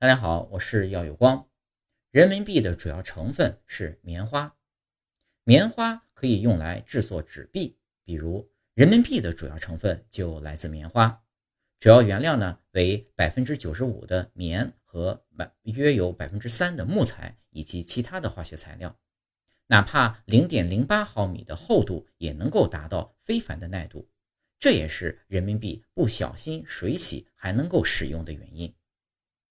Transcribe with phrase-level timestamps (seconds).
[0.00, 1.46] 大家好，我是耀有光。
[2.10, 4.56] 人民币的主要成分是棉花，
[5.44, 11.22] 棉花可以用来制作纸币，比如人民币的主要成分就来自棉花。
[11.78, 18.98] 主要原料呢为百分之九十五的棉和百约有百分之三的木材以及其他的化学材料。
[19.66, 24.08] 哪怕零点零八毫米的厚度也能够达到非凡的耐度，
[24.58, 28.74] 这也是人民币不小心水洗还能够使用的原因。